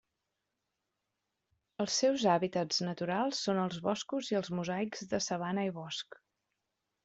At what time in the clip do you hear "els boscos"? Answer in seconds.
3.67-4.33